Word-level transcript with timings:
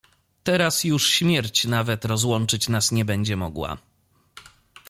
"Teraz 0.43 0.83
już 0.83 1.09
śmierć 1.09 1.65
nawet 1.65 2.05
rozłączyć 2.05 2.69
nas 2.69 2.91
nie 2.91 3.05
będzie 3.05 3.35
mogła." 3.37 3.77